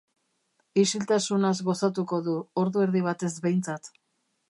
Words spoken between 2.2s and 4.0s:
du, ordu erdi batez behintzat.